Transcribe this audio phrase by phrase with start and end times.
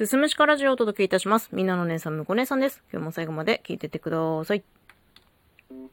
[0.00, 1.50] すすむしかラジオをお届けいたします。
[1.52, 2.82] みんなの姉さん、むこ姉さんです。
[2.90, 4.64] 今日も最後まで聞いててください。
[5.68, 5.90] 今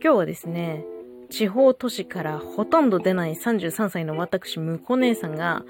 [0.00, 0.84] 日はですね、
[1.30, 5.64] 地方都市からほとんど出ない33歳の私、むこ姉さんが、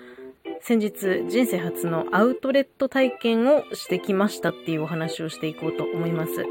[0.63, 6.47] 先日人生初のアウトレット体験をしてきましたっていうお話をしていこうと思います。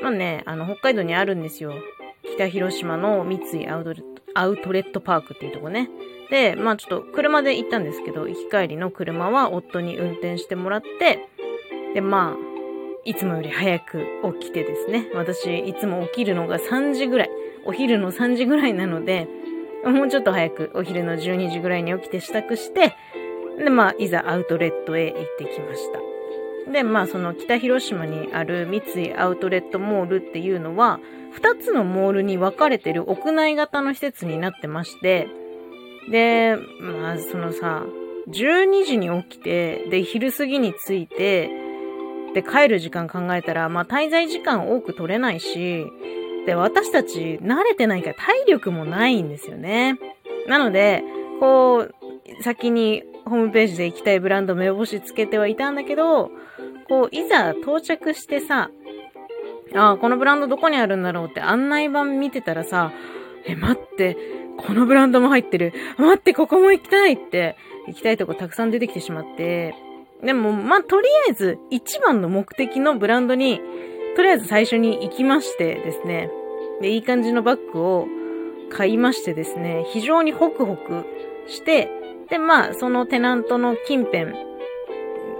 [0.00, 1.74] まあね、あの、北海道にあるんですよ。
[2.36, 5.88] 北広島の三井アウトレット、アウトレットパークっていうとこね。
[6.30, 11.28] で、まあちょっと車で行ったんですけど、行き帰りの車は夫に運転してもらって、
[11.94, 12.50] で、まあ、
[13.04, 14.04] いつもより早く
[14.40, 15.08] 起きてですね。
[15.14, 17.30] 私、いつも起きるのが3時ぐらい。
[17.66, 19.28] お昼の3時ぐらいなので、
[19.84, 22.94] もうちょっと早くお昼の12時ぐらいに起きて支度して、
[23.58, 26.09] で、まあ、いざアウトレットへ行ってきました。
[26.72, 31.00] で、まあ、その北広島にある三井アウトレットモールっていうのは、
[31.32, 35.28] 二つのモールに分かれてる屋内型の施設になってまして、
[36.10, 37.84] で、まあ、そのさ、
[38.28, 41.50] 12時に起きて、で、昼過ぎに着いて、
[42.34, 45.86] で、帰る時間考えたら、まあ、滞在時間多く取れないし、
[46.46, 49.98] で、私たち慣れてないから体力もないんですよね。
[50.46, 51.02] なので、
[51.38, 51.94] こう、
[52.42, 56.30] 先にホームページで行きたいブランド目星つけてはいたんだけど、
[56.88, 58.70] こう、いざ到着してさ、
[59.74, 62.92] ああ、このブランドどこにあるんだろうって案内板見てたらさ、
[63.46, 64.16] え、待って、
[64.58, 65.72] このブランドも入ってる。
[65.96, 69.74] 待って、ここも行きたいって、行きたいとこたくさん出てきてしまって、
[70.24, 73.60] でも、まあ、とりあえず、一番の目的のブランドに、
[74.16, 76.30] とりあえず最初に行きましてですね、
[76.82, 78.08] で、いい感じのバッグを
[78.70, 81.04] 買いましてですね、非常にホクホク
[81.46, 81.99] して、
[82.30, 84.34] で、まあ、そのテナントの近辺、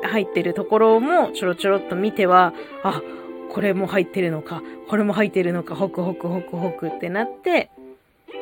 [0.03, 2.53] 入ってるところもちょろちょろっと見ては、
[2.83, 3.03] あ、
[3.51, 7.71] これも入ってるのか、これも入ってるのか、ホクホクホクホクってなって、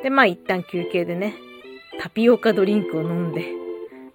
[0.02, 1.34] で、まあ一旦休憩でね、
[2.00, 3.46] タピオカドリンクを飲んで、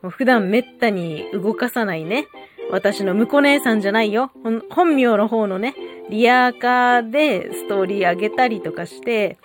[0.02, 2.28] もう普段めったに動かさないね、
[2.72, 4.32] 私の婿姉さんじゃないよ。
[4.70, 5.76] 本名の方のね、
[6.10, 9.38] リアーカーでストーリー上げたりとかして、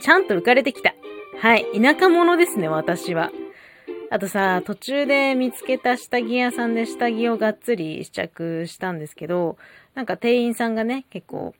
[0.00, 0.94] ちゃんと浮かれてきた。
[1.40, 1.66] はい。
[1.80, 3.30] 田舎者ですね、私は。
[4.10, 9.58] あとさ、途中で見つけた下着屋さんで下着をがっつり試着したんですけど、
[9.94, 11.54] なんか店員さんがね、結構、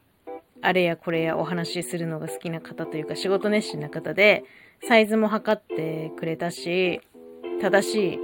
[0.62, 4.44] あれやこれやお話しするのが好きな方というか仕事熱心な方で、
[4.82, 7.02] サイズも測ってくれたし、
[7.60, 8.18] 正しい、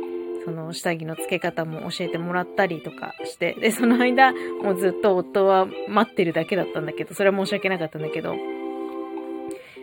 [0.45, 8.37] その下着の付け方も教えてもらったりとかして、で、その間、もうずっと夫は待ってるだけだったんだけど、それは申し訳なかったんだけど、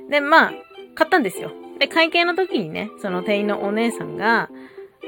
[0.10, 0.54] で、まあ、
[0.96, 1.52] 買ったんですよ。
[1.82, 4.52] で、会計の時にね、その店員のお姉さんが、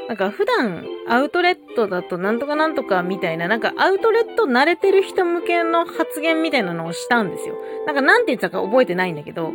[0.08, 7.56] なんか普段アウトレットだとなんとかなんとかみたいな、なんかアウトレット慣れてる人向けの発言みたいなのをしたんですよ。
[7.86, 9.54] なんかなんて言ってたか覚えてないんだけど、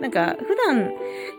[0.00, 0.90] なんか普段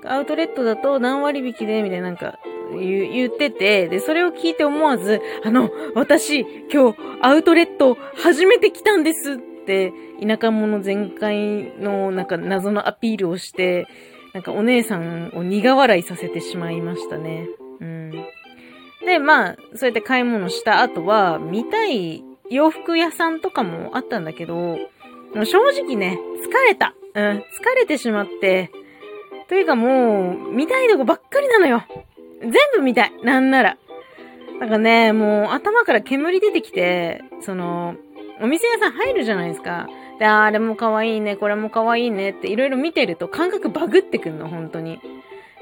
[0.05, 2.39] アウトレットだと何割引きでみたいななんか
[2.71, 9.91] 言ってて、で、それを聞いて思わず、あの、私今日アウトレット初めて来たんですって、
[10.25, 13.85] 田舎者全開のなんか謎のアピールをして、
[14.33, 17.47] なんかお姉さんを苦笑いさせてしまいましたね。
[17.79, 18.11] うん。
[19.05, 24.79] で、まあ、そうやって買い物した後は、見たい洋服屋さんとかもあったんだけど、も
[25.41, 26.93] う正直ね、疲れた。
[27.15, 27.39] うん、疲
[27.75, 28.71] れてしまって、
[29.47, 31.83] というかもう、見たいとこばっかりなのよ。
[32.41, 33.13] 全部見たい。
[33.23, 33.77] なんなら。
[34.59, 37.95] なんかね、もう頭から煙出てきて、その、
[38.41, 39.87] お店屋さん入るじゃないですか。
[40.19, 44.99] で、あれも可愛いね、これも可愛いねっていろいろ見てると感覚バグってくんの、本当に。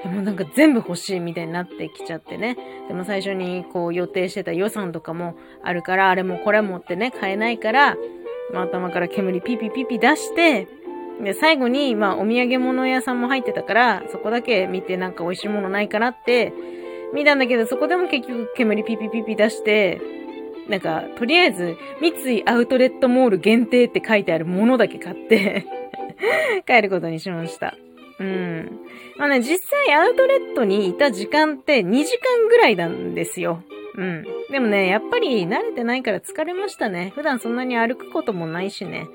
[0.02, 2.56] でもなんか全部欲しいみたいになってきちゃってね。
[2.86, 7.96] でも最初にこう予定してた予算とかもあるから、あれもこれもってね、買えないから、
[8.52, 10.68] まあ、頭から煙ピピピピ出して、
[11.22, 16.52] で、最後に、まあ、お土産物屋さんも入ってたから、そこだけ見てなんか美味しいものないかなって、
[17.12, 20.00] 見たんだけど、そこでも結局煙ピピピピ出して、
[20.68, 25.66] なんか、とりあえず、三井アウトレットモール限定って書いてあるものだけ買って
[26.66, 27.74] 帰ることにしました。
[28.20, 28.80] うん。
[29.16, 33.62] まあね、実際アウトレットにいた時間って2時間ぐらいなんですよ。
[33.96, 34.24] うん。
[34.50, 37.12] でもね、やっぱり慣れてないから疲れましたね。
[37.14, 39.06] 普段そんなに歩くこともないしね。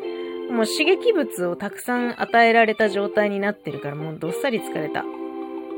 [0.50, 5.05] もう刺激物をたくさん与えられた状態になってるからもうどっさり疲れた。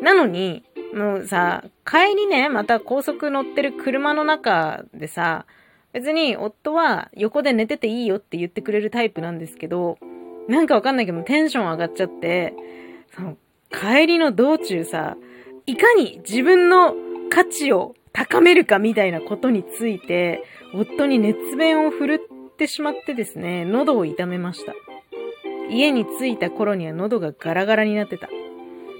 [0.01, 0.63] なのに、
[0.93, 5.45] もうさ、帰りね、また高速乗ってる車の中でさ、
[5.95, 9.97] 別に夫は横で寝てていいよって言ってくれるタイプなんですけど、
[10.49, 12.53] なんかわかんないけどテンション上がっちゃって、
[13.15, 13.37] その
[13.71, 15.15] 帰りの道中さ、
[15.65, 16.93] いかに自分の
[17.29, 20.43] 価値を高めるかみたいなことについて、
[20.73, 24.73] 夫に熱弁を振るってしまってですね、喉を痛めました。
[25.69, 28.27] 家に着いた頃には喉がガラガラになってた。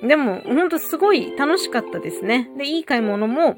[0.01, 2.50] でも、ほんとすごい楽しかったですね。
[2.57, 3.57] で、いい買い物も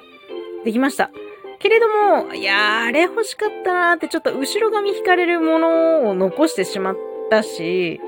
[0.66, 1.12] できました。
[1.60, 6.98] けれども、いやー、あれ欲しかったなーってちょっと後ろ髪引かれるものを残してしまっ
[7.30, 8.00] たし、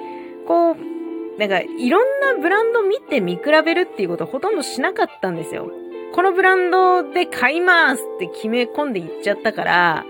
[0.48, 0.76] こう、
[1.40, 5.72] なんかいろんなブランド見て見比べるっていうことほとんどしなかったんですよ。
[6.14, 10.06] このブランドで買いますって決め込んでいっちゃったから、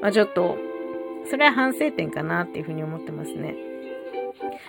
[0.00, 0.56] まあちょっと、
[1.30, 3.54] それは反省点かなっていうふうに思ってますね。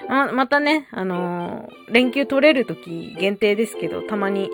[0.09, 4.49] ま、またね、あのー、連休取れる時限定ですけど、たまに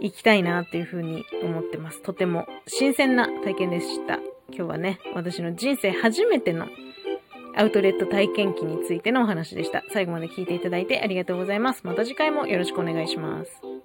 [0.00, 2.02] 行きたいなっていうふうに思ってます。
[2.02, 4.18] とても新鮮な体験でした。
[4.50, 6.68] 今日はね、私の人生初めての
[7.56, 9.82] アウトレット体験記についてのお話でした。
[9.92, 11.84] 最後まで聞いていただいてありがとうございます。
[11.84, 13.77] また次回もよろしくお願いします。